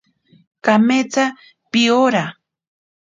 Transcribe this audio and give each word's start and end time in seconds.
Kametsa 0.65 1.23
piworo. 1.71 2.25